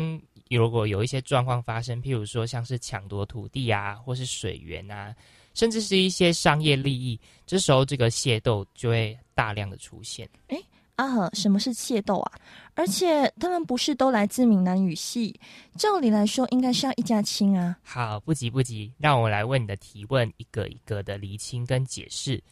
[0.51, 5.13] 如果有一些状况发生，譬如说像是抢夺土地啊，或是水源啊，
[5.53, 10.29] 甚至是一些商业利益，这时候这个械斗就会大量的出现。
[10.47, 10.65] 诶。
[10.97, 12.33] 阿和，什么是械斗啊？
[12.75, 15.39] 而且他们不是都来自闽南语系，
[15.77, 17.79] 照理来说应该是要一家亲啊。
[17.83, 22.43] 好，不急不急，让我来问你的提问，一个一个的厘清跟解释。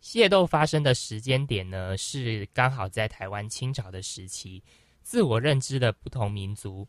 [0.00, 4.62] 械斗发生的时间点呢，是刚好在台湾清朝的时期，
[5.02, 6.86] 自我认知的不同民族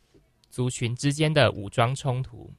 [0.48, 2.52] 族群之间的武装冲突，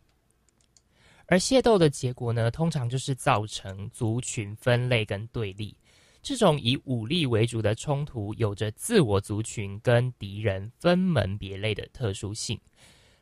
[1.28, 5.76] 而械斗的结果呢，通常就是造成族群分类跟对立。
[6.22, 12.60] 这种以武力为主的冲突，有着自我族群跟敌人分门别类的特殊性。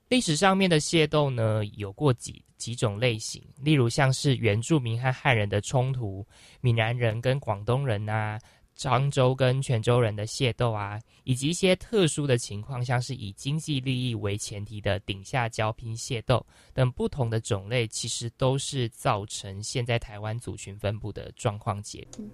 [0.09, 6.25] 历史上面的械斗呢，有过几几种类型，例如像是原住民和汉人的冲突，
[6.61, 8.39] 闽南人跟广东人啊，
[8.75, 22.25] 漳州跟泉州人的械斗啊，以及一些特殊的情况，像是以经济利益为前提的顶下交拼械斗等不同的种类，其实都是造成现在台湾族群分布的状况结果。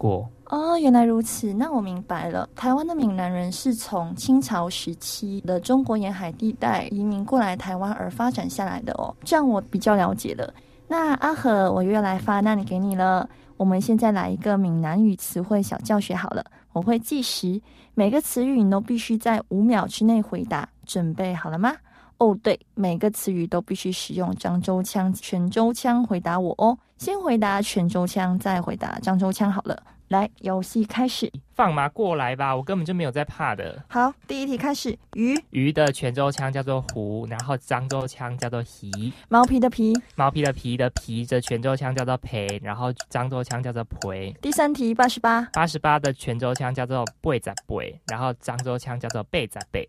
[0.00, 2.48] 过哦，原来如此，那我明白了。
[2.56, 10.52] 台湾的闽南人是从清朝时期的中国沿海地带移民过来台湾而发展下来的哦，这样我比较了解了。
[10.88, 13.28] 那阿和，我又要来发那里给你了。
[13.58, 16.42] 我们现在来一个闽南语词汇小教学好了，
[16.72, 17.60] 我会计时，
[17.94, 20.66] 每个词语你都必须在五秒之内回答。
[20.86, 21.72] 准备好了吗？
[22.20, 26.78] 哦，对，每个词语都必须使用漳州腔、泉州腔回答我哦。
[26.98, 29.82] 先回答泉州腔，再回答漳州腔好了。
[30.08, 31.32] 来，游戏开始。
[31.54, 33.82] 放马过来吧，我根本就没有在怕的。
[33.88, 34.98] 好，第一题开始。
[35.14, 39.12] 鱼，鱼的泉州腔叫做湖，然后漳州腔叫做皮。
[39.28, 44.36] 毛皮的皮，毛皮的皮的皮的泉州腔叫做培，然后漳州腔叫做培。
[44.42, 49.88] 第三题，八十八，八十八的泉州腔叫做贝仔贝，然后漳州腔叫做贝仔贝。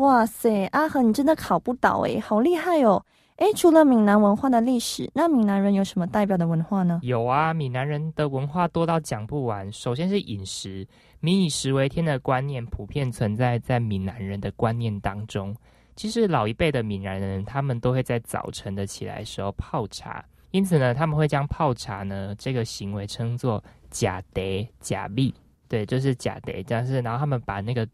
[0.00, 3.04] 哇塞，阿和你真的考不倒诶，好厉害哦！
[3.36, 6.98] 诶，除了闽南文化的历史，那闽南人有什么代表的文化呢？
[7.02, 9.70] 有啊，闽南人的文化多到讲不完。
[9.70, 10.86] 首先是饮食，
[11.20, 15.54] 民以食为天的观念普遍存在在闽南人的观念当中。
[15.96, 24.40] 其实老一辈的闽南人，他们都会在早晨的起来时候泡茶，因此呢，他们会将泡茶呢这个行为称作假德
[24.80, 25.34] 假蜜，
[25.68, 27.86] 对，就是假德，但是然后他们把那个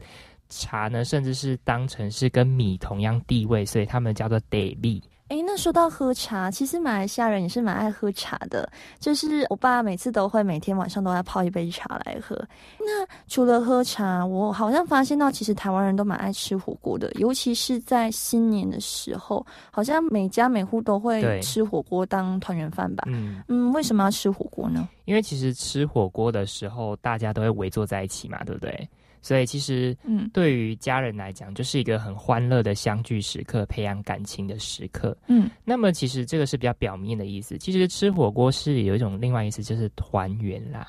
[0.49, 5.03] 茶呢，甚至是当成是跟米同样地位，所以他们叫做德蜜。
[5.29, 8.71] 哎，那说到喝茶，其实马来西亚人也是蛮爱喝茶的。
[9.01, 12.37] 就是我爸每次都会每天晚上都要泡一杯茶来喝。
[12.79, 23.03] 那除了喝茶，我好像发现到，其实台湾人都蛮爱吃火锅的，尤其是在新年的时候，好像每家每户都会吃火锅当团圆饭吧。
[23.09, 24.89] 嗯嗯，为什么要吃火锅呢？
[25.07, 28.89] 因为其实吃火锅的时候，大家都会围坐在一起嘛，对不对？
[29.27, 35.18] 所以其实，嗯，对于家人来讲，就是一个很欢乐的相聚时刻，培养感情的时刻。
[35.27, 40.87] 嗯，那么其实这个是比较表面的意思，其实吃火锅是有一种另外意思，就是团圆啦。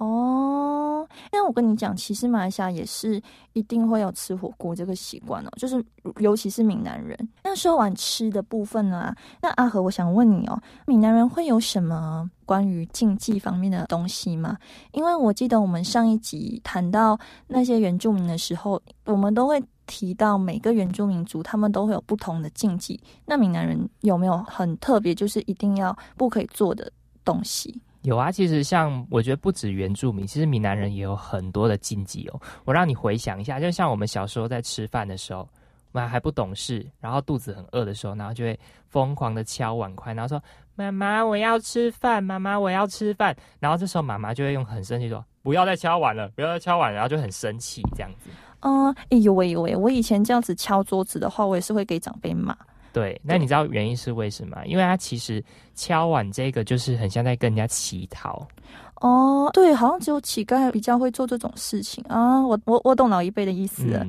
[0.00, 3.20] 哦，那我跟你讲，其实马来西亚也是
[3.52, 5.84] 一定会有吃火锅这个习惯哦，就是
[6.18, 7.16] 尤其是闽南人。
[7.42, 14.56] 那说完吃的部分呢，那阿和，我想问你哦，闽南人会有什么关于禁忌方面的东西吗？
[14.92, 17.18] 因为我记得我们上一集谈到
[17.48, 23.00] 那些原住民的时候，我们都会提到每个原住民族他们都会有不同的禁忌。
[23.26, 26.92] 那闽南人有没有很特别，就是一定要不可以做的
[27.24, 27.82] 东西？
[28.08, 32.40] 有啊，其实像我觉得不止原住民，其实闽南人也有很多的禁忌哦。
[32.64, 35.46] 我让你回想一下，就像我们小时候在吃饭的时候，
[35.92, 40.42] 我们还不懂事，然后肚子很饿的时候，然后就会疯狂的敲碗筷，然后说
[40.74, 48.30] ：“妈妈，我要吃饭，妈妈，我要吃饭。”然后这时候妈妈就会用很生气说：“不要再敲碗了，不要再敲碗。”然后就很生气这样子。
[48.60, 52.56] 嗯，哎呦喂呦喂，我以前这样子敲桌子的话，我也是会给长辈骂。
[52.98, 54.60] 对，那你知道原因是为什么？
[54.66, 55.40] 因为他其实
[55.76, 58.44] 敲碗这个就是很像在跟人家乞讨。
[58.96, 62.44] 哦，对，好像只有乞丐比较会做这种事情啊。
[62.44, 64.04] 我我我懂老一辈的意思了。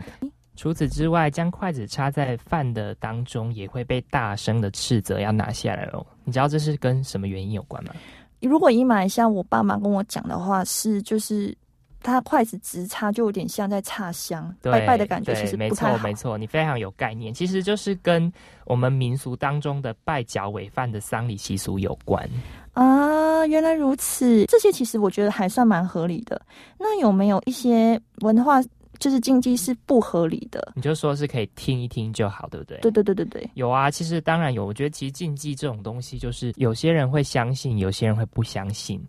[0.56, 6.04] 除此之外，将筷子插在饭的当中也会被大声的斥责要拿下来哦。
[6.24, 7.94] 你知道这是跟什么原因有关吗？
[8.42, 11.56] 如果以马来西亚我爸妈跟我讲的话，是就是。
[12.02, 18.32] 它筷子直插就有点像在插香，拜拜的感觉，其实没错没错，你非常有概念，其实就是跟
[18.66, 22.28] 我们民俗当中的拜脚尾饭的丧礼习俗有关
[22.74, 23.46] 啊。
[23.48, 26.42] 原来如此，这些其实我觉得还算蛮合理的。
[26.78, 28.62] 那有没有一些文化
[28.98, 30.74] 就是禁忌是不合理的？
[30.76, 32.78] 你就说是可以听一听就好，对不对？
[32.80, 33.90] 对对对对对，有啊。
[33.90, 39.02] 其实当然有，我觉得其实禁忌这种东西，就是有些人会相信，有些人会不相信。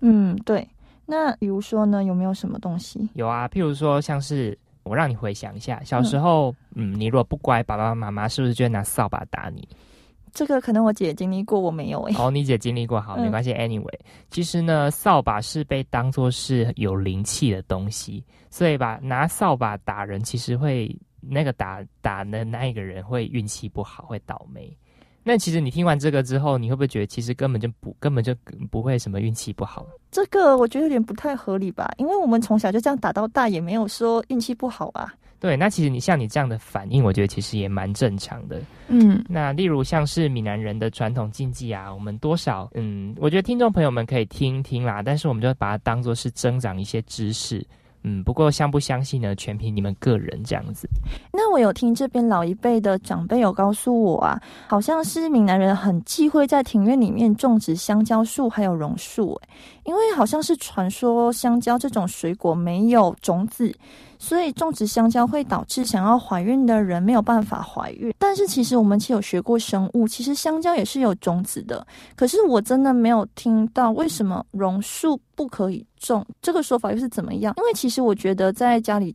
[0.00, 0.66] 嗯，对。
[1.10, 3.08] 那比如说呢，有没有什么东西？
[3.14, 9.66] 有啊，譬如说，像是我让你回想一下，小时候，嗯，你如果不乖，爸爸妈妈是不是就会拿扫把打你？
[10.34, 12.14] 这个可能我姐经历过，我没有哎。
[12.18, 13.54] 哦，你姐经历过，好，没关系。
[13.54, 13.98] Anyway，
[14.30, 24.76] 其实呢，扫把是被当做是有灵气的东西，所以吧，拿扫把打人，其实会那个打打的那一个人会运气不好，会倒霉。
[25.28, 28.34] 那其实你听完这个之后，你会不会觉得其实根本就不根本就
[28.70, 29.84] 不会什么运气不好？
[30.10, 35.12] 这个我觉得有点不太合理吧，因为我们从小就这样打到大，也没有说运气不好啊。
[35.38, 38.60] 对，那其实你像你这样的反应，我觉得其实也蛮正常的。
[38.88, 47.64] 嗯，那例如像是闽南人的传统禁忌啊，我们多少嗯，我觉得听众朋友们可以听听啦，但是我们就把它当做是增长一些知识。
[48.02, 50.88] 嗯，不过相不相信呢，全凭你们个人这样子。
[51.32, 59.40] 那我有听这边老一辈的长辈有告诉我啊，好像是闽南人很忌讳在庭院里面种植香蕉树还有榕树，
[59.84, 63.74] 因为好像是传说香蕉这种水果没有种子。
[64.18, 68.12] 所以种植香蕉会导致想要怀孕的人没有办法怀孕。
[68.18, 71.86] 但是其实我们其实有学过生物，其实香蕉也是有种子的。
[72.16, 77.54] 可是我真的没有听到为什么榕树不可以种，这个说法又是怎么样？
[77.56, 79.14] 因为其实我觉得在家里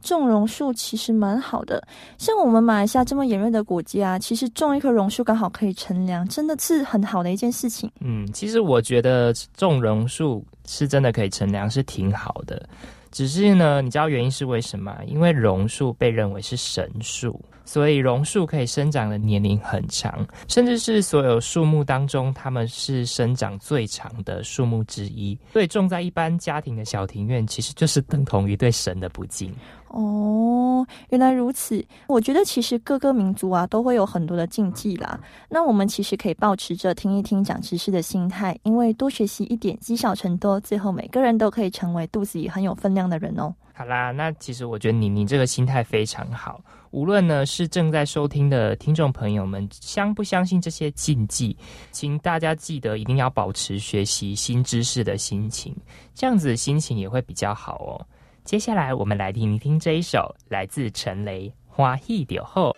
[0.00, 1.86] 种榕树其实蛮好的。
[2.18, 7.90] 像我们马来西亚这么炎热的国家，其实种一棵榕树刚好可以乘凉，真的是很好的一件事情。
[8.00, 12.68] 嗯，其实我觉得种榕树是真的可以乘凉，是挺好的。
[13.12, 14.96] 只是呢，你知道原因是为什么？
[15.06, 25.38] 因为榕树被认为是神树，所以榕树可以生长的年龄很长，甚至是所有树木当中，它们是生长最长的树木之一。
[25.52, 29.54] 所以种在一般家庭的小庭院，其实就是等同于对神的不敬。
[29.92, 31.84] 哦，原来如此。
[32.06, 35.20] 我觉得其实各个民族啊都会有很多的禁忌啦。
[35.48, 43.54] 那我们其实可以保持着听一听、讲知识的心态，因为多学习一点，积少成多，最后每个人都可以成为肚子里很有分量的人哦。
[43.74, 46.60] 好啦，那其实我觉得你你这个心态非常好。
[46.90, 51.56] 无论呢是正在收听的听众朋友们相不相信这些禁忌，
[51.90, 55.74] 请大家记得一定要保持学习新知识的心情，
[56.14, 58.06] 这样子的心情也会比较好哦。
[58.44, 62.76] 接下来，我们来听一听这一首来自陈雷《花一点后》。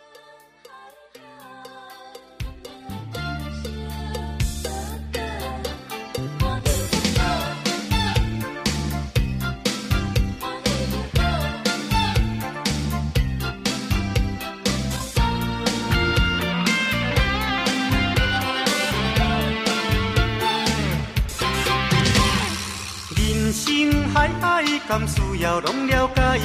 [24.25, 26.39] 爱爱甘需要拢了解？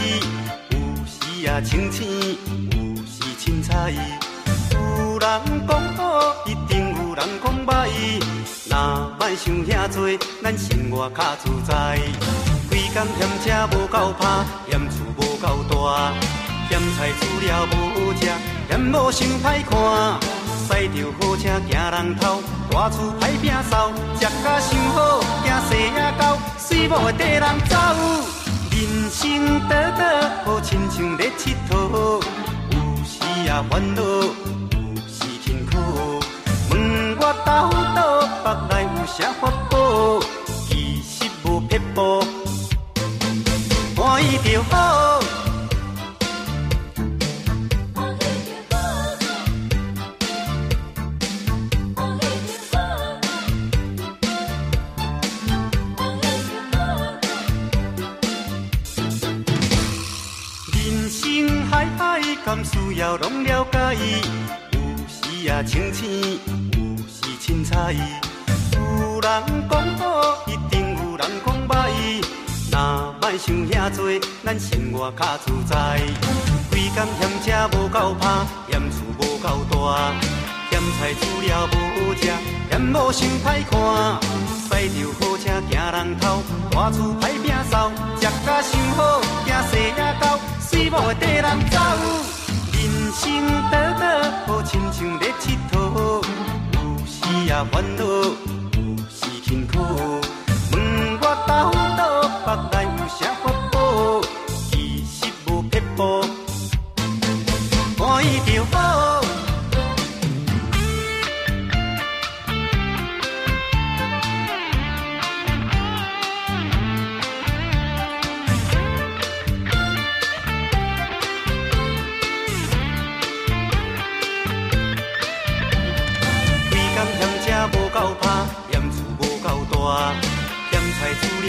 [0.72, 2.06] 有时啊清醒，
[2.72, 3.94] 有时凊彩。
[4.74, 7.88] 有人讲好，一定有人讲歹。
[8.70, 10.10] 若莫想遐多，
[10.44, 11.98] 咱生活较自在。
[12.70, 14.28] 规工嫌车无够拍，
[14.70, 16.12] 嫌厝无够大，
[16.68, 18.28] 嫌菜煮了无食，
[18.68, 20.20] 嫌某想歹看。
[20.70, 27.76] 驶着好车行人头，大厝歹摒扫，食甲想好，惊细也狗，水某会缀人走。
[28.70, 32.22] 人生短短，好亲像咧佚佗，
[32.70, 36.20] 有时也烦恼，有时辛苦。
[36.70, 37.50] 问我兜
[37.96, 38.00] 倒，
[38.44, 40.20] 北来有啥法宝？
[40.68, 42.24] 其实无撇步，
[43.98, 45.19] 欢喜就好。
[63.00, 63.96] 甘需要拢了解？
[64.72, 66.38] 有时也清醒，
[66.74, 67.94] 有时凊彩。
[68.74, 71.90] 有人讲好，一定有人讲歹。
[72.70, 76.02] 若莫想遐多，咱生活较自在。
[76.70, 80.14] 规工嫌车无够拍，嫌厝无够大，
[80.70, 82.28] 嫌菜煮了无好食，
[82.70, 84.20] 嫌某想歹看。
[84.68, 87.90] 驶着好车行人头，大厝歹摒扫，
[88.20, 90.38] 食甲想好，惊细也狗，
[90.70, 92.39] 水某会缀人走。
[93.10, 96.24] 人生短短，好亲像咧佚佗，
[96.74, 99.80] 有时也烦恼，有时辛苦。
[100.72, 101.72] 问我到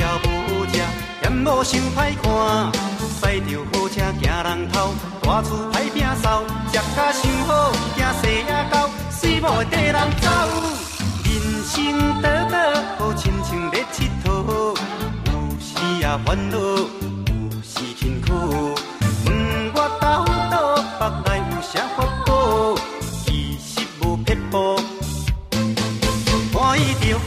[0.00, 0.80] 了无食，
[1.22, 2.72] 嫌某想歹看。
[3.20, 6.42] 驶着好车行人头，大厝歹摒扫，
[6.72, 8.74] 食甲想好，惊细也狗，
[9.10, 10.28] 水某会缀人走。
[11.24, 11.30] 人
[11.66, 12.54] 生短短，
[12.98, 14.74] 好亲像咧佚佗，
[15.26, 15.68] 有时
[16.00, 18.74] 也烦恼，有时辛苦。
[19.26, 19.28] 问
[19.74, 20.04] 我兜
[20.50, 20.54] 倒，
[20.98, 22.74] 北来有啥法宝？
[23.24, 24.80] 其实无撇步。
[26.52, 27.18] 欢喜就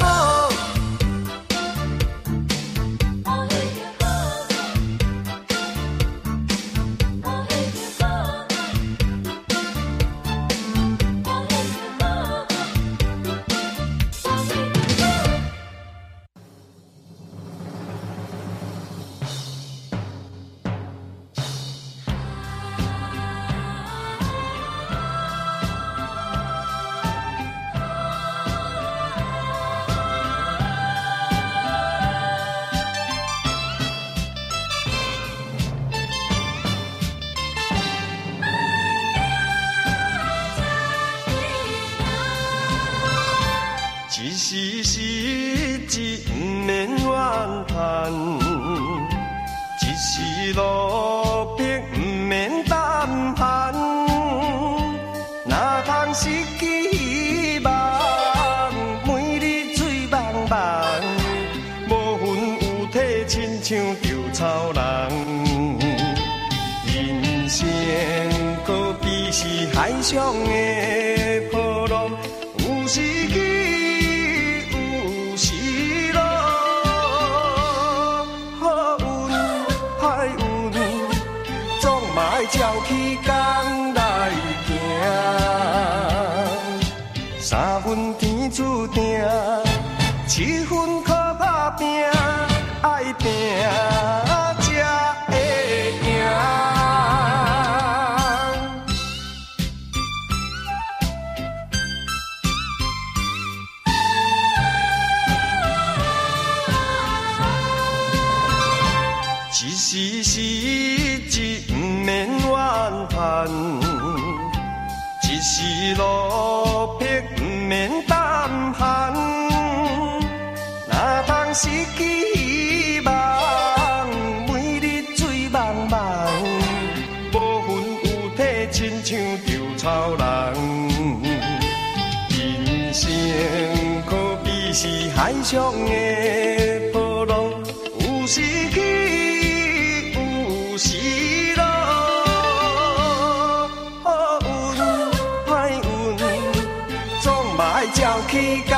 [148.34, 148.74] 起工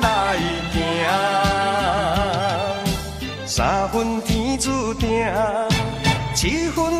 [0.00, 0.38] 来
[0.72, 0.80] 行，
[3.46, 5.30] 三分天注定，
[6.34, 6.95] 七分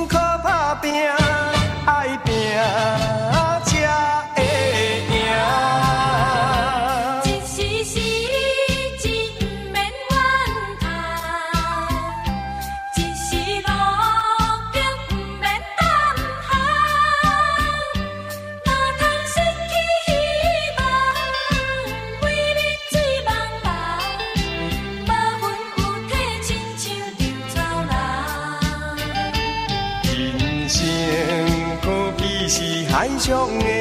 [33.27, 33.76] 海上的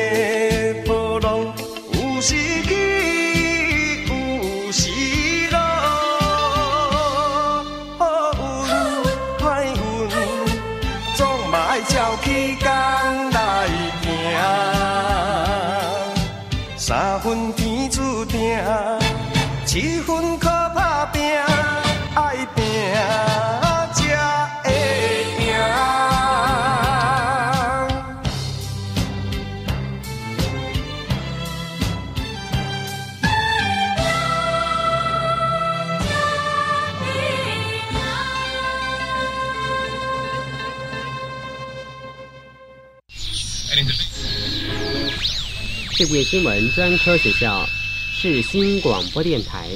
[46.15, 47.67] 界新闻专科学校
[48.13, 49.67] 世新广播电台。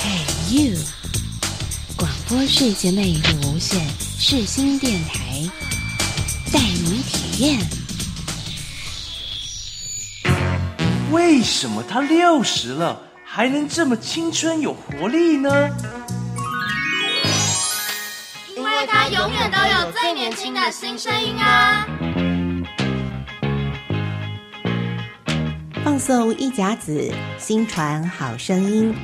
[0.00, 0.78] Hey you，
[1.96, 3.84] 广播世界魅力无限，
[4.16, 5.42] 世新电台
[6.52, 7.58] 带你体验。
[11.10, 15.50] 为什么他六十了还能这么青春有活力呢？
[19.10, 21.86] 永远都有最年轻的新声音啊！
[25.82, 28.94] 放送一甲子，新传好声音，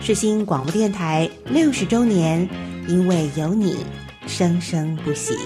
[0.00, 2.48] 是新广播电台六十周年，
[2.88, 3.84] 因为有你，
[4.26, 5.36] 生生不息。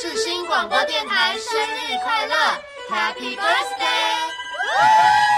[0.00, 2.34] 世新广播电台生日快乐
[2.90, 5.29] ，Happy Birthday！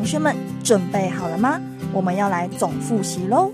[0.00, 0.34] 同学们
[0.64, 1.60] 准备好了吗？
[1.92, 3.52] 我们要来总复习喽。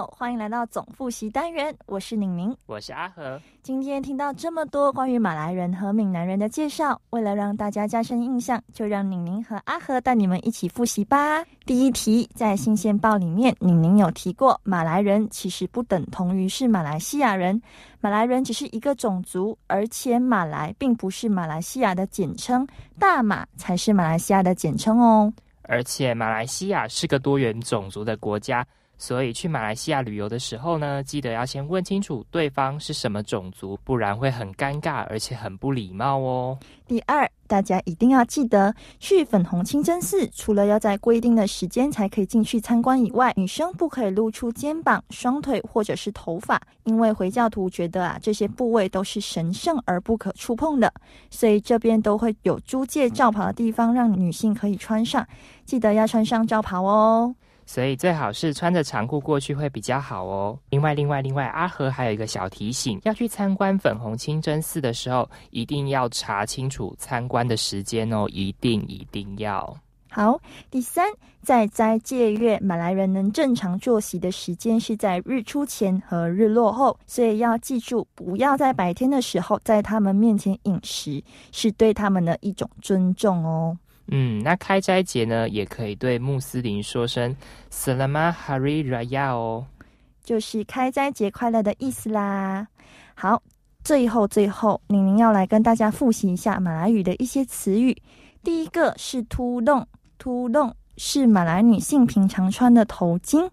[0.00, 2.56] 友，欢迎来到总复习单元，我是宁宁。
[2.64, 3.38] 我是阿和。
[3.62, 11.44] 今天听到这么多关于马来人和闽南人的介绍，为了让大家加深印象，就让宁宁和阿和带你们一起复习吧。
[11.66, 17.60] 第一题，在新鲜报里面，宁宁有提过，马来人其实不等同于是马来西亚人，
[18.00, 22.66] 马来人只是一个种族，而且马来并不是马来西亚的简称，
[22.98, 25.30] 大马才是马来西亚的简称哦。
[25.64, 28.66] 而且马来西亚是个多元种族的国家，
[29.00, 36.58] 所以去马来西亚旅游的时候呢，记得要先问清楚对方是什么种族，不然会很尴尬，而且很不礼貌哦。
[36.86, 50.92] 第二，大家一定要记得，去粉红清真寺除了要在规定的时间才可以进去参观以外，女生不可以露出肩膀、双腿或者是头发，因为回教徒觉得啊这些部位都是神圣而不可触碰的，
[51.30, 55.26] 所以这边都会有租借罩袍的地方让女性可以穿上，
[55.64, 57.34] 记得要穿上罩袍哦。
[57.72, 60.58] 所以最好是穿着长裤过去会比较好哦。
[60.70, 69.72] 另外，另外，另外，阿和还有一个小提醒：要去参观粉红清真寺的时候，一定要查清楚参观的时间哦，一定一定要。
[70.10, 71.06] 好，第三，
[71.42, 83.78] 在斋戒月，马来人能正常作息的时间是在日出前和日落后，所以要记住，不要在白天的时候在他们面前饮食，是对他们的一种尊重哦。
[84.10, 87.36] 嗯，那开斋节呢，也可以对穆斯林说声
[87.70, 89.66] “Selamat Hari Raya” 哦，
[90.24, 92.66] 就是开斋节快乐的意思啦。
[93.14, 93.42] 好，
[93.84, 97.96] 最后最后，宁宁要来跟大家复习一下马来语的一些词语。
[98.42, 99.86] 第一个是凸洞，
[100.18, 103.48] 凸洞是马来女性平常穿的头巾。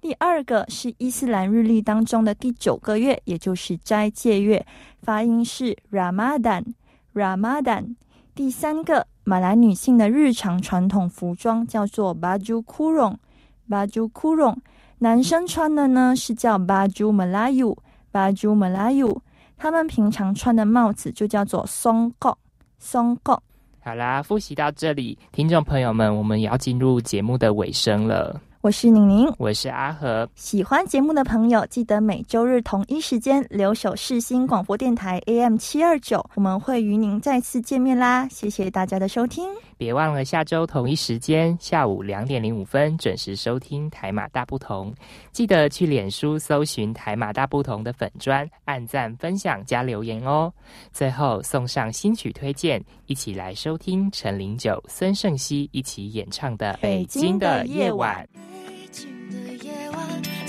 [0.00, 4.66] 第二个是伊斯兰日历当中的第九个月，也就是斋戒月，
[5.00, 7.94] 发音是 Ramadan，Ramadan。
[8.34, 14.56] 第三个，马来女性的日常传统服装叫做 baju kurung，baju kurung。
[14.98, 19.20] 男生穿的呢是叫 baju Melayu，baju Melayu。
[19.56, 23.38] 他们平常穿的帽子就叫做 songkok，songkok。
[23.84, 28.40] 好啦，复习到这里，听众朋友们，我们也要进入节目的尾声了。
[28.62, 30.28] 我是宁宁，我是阿和。
[30.36, 38.28] 喜欢节目的朋友，记得每周日同一时间留守世新广播电台 AM 七二九，我们会与您再次见面啦！
[38.30, 44.94] 谢谢大家的收听，别忘了下周同一时间下午两点零五分准时收听台马大不同。
[45.32, 50.52] 记得去脸书搜寻台马大不同的粉砖，按赞、分享加留言哦。
[50.92, 58.24] 最后送上新曲推荐，一起来收听陈零九、孙盛熙一起演唱的《北京的夜晚》。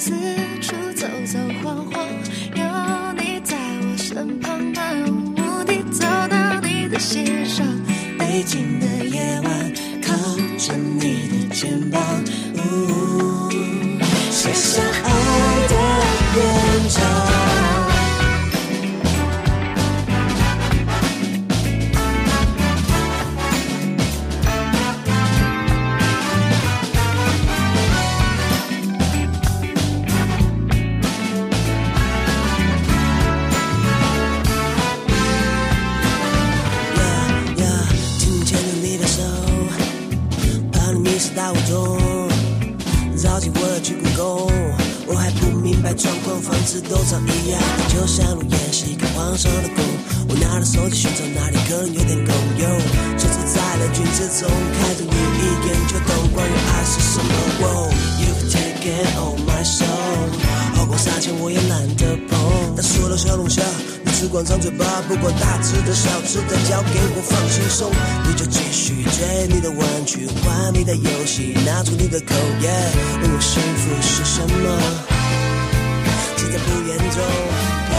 [0.05, 0.11] 四
[0.59, 2.05] 处走走晃晃，
[2.55, 7.65] 有你在我身旁，漫无目的走到你的心上。
[8.19, 9.73] 北京的夜晚，
[10.05, 10.13] 靠
[10.57, 12.01] 着你的肩膀，
[12.57, 13.49] 呜，
[14.29, 15.73] 写下爱的
[16.33, 17.42] 篇章。
[47.03, 49.83] 房子都长一样，就像路也是一个皇上的宫。
[50.29, 52.67] 我拿着手机寻找哪里可能有点共有，
[53.19, 54.49] 车子在人群之中，
[54.79, 57.31] 看着你一眼就懂关于爱是什么。
[57.59, 60.31] Wow, You've taken all my soul，
[60.75, 62.75] 花光三千我也懒得碰。
[62.75, 63.61] 大说的小龙虾，
[64.03, 67.91] 你只管张嘴巴，不管大只的小只的，交给我放轻松。
[68.27, 72.71] 你就继续追你的玩具，玩你的游戏，拿出你的口耶。
[73.21, 75.12] 问我幸福是什么？
[76.53, 77.17] 也不言中。
[77.89, 77.93] 北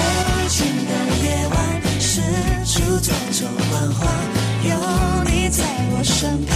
[0.49, 0.93] 京的
[1.25, 1.57] 夜晚，
[1.99, 2.23] 四
[2.65, 4.07] 处走走晃晃，
[4.63, 4.71] 有
[5.25, 6.55] 你在我身旁，